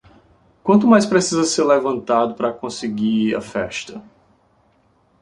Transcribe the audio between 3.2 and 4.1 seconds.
a festa?